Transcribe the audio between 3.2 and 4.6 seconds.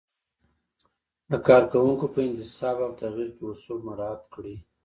کې اصول مراعت کړئ.